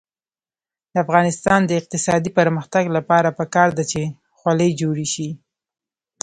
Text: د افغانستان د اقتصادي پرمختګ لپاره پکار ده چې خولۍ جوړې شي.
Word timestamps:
د 0.91 0.93
افغانستان 1.05 1.59
د 1.65 1.71
اقتصادي 1.81 2.31
پرمختګ 2.39 2.83
لپاره 2.97 3.29
پکار 3.39 3.69
ده 3.77 3.83
چې 3.91 4.01
خولۍ 4.37 4.71
جوړې 4.81 5.07
شي. 5.13 5.29